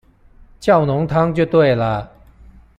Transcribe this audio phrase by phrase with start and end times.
[0.59, 2.11] 叫濃湯就對了